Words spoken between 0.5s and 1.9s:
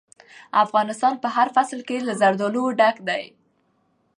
افغانستان په هر فصل